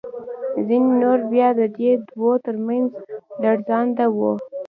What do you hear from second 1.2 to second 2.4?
بیا د دې دوو